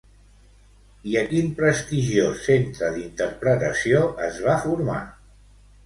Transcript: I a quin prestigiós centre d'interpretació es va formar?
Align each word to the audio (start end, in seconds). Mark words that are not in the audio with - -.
I 1.11 1.17
a 1.21 1.23
quin 1.33 1.51
prestigiós 1.59 2.41
centre 2.49 2.91
d'interpretació 2.99 4.05
es 4.33 4.45
va 4.49 4.61
formar? 4.69 5.03